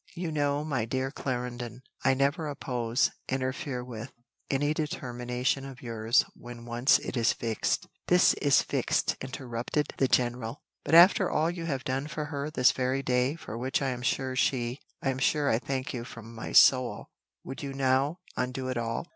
[0.15, 4.11] "You know, my dear Clarendon, I never oppose interfere with
[4.49, 10.63] any determination of yours when once it is fixed" "This is fixed," interrupted the general.
[10.83, 14.01] "But after all you have done for her this very day, for which I am
[14.01, 17.11] sure she I am sure I thank you from my soul,
[17.43, 19.05] would you now undo it all?"